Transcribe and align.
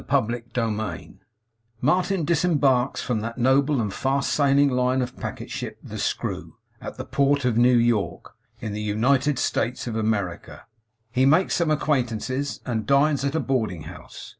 CHAPTER 0.09 0.41
SIXTEEN 0.55 1.19
MARTIN 1.79 2.25
DISEMBARKS 2.25 3.03
FROM 3.03 3.19
THAT 3.21 3.37
NOBLE 3.37 3.79
AND 3.79 3.93
FAST 3.93 4.33
SAILING 4.33 4.69
LINE 4.69 4.99
OF 5.03 5.15
PACKET 5.15 5.51
SHIP, 5.51 5.77
'THE 5.83 5.99
SCREW', 5.99 6.57
AT 6.81 6.97
THE 6.97 7.05
PORT 7.05 7.45
OF 7.45 7.55
NEW 7.55 7.77
YORK, 7.77 8.35
IN 8.61 8.73
THE 8.73 8.81
UNITED 8.81 9.37
STATES 9.37 9.85
OF 9.85 9.95
AMERICA. 9.97 10.63
HE 11.11 11.25
MAKES 11.27 11.53
SOME 11.53 11.69
ACQUAINTANCES, 11.69 12.61
AND 12.65 12.87
DINES 12.87 13.25
AT 13.25 13.35
A 13.35 13.39
BOARDING 13.39 13.83
HOUSE. 13.83 14.29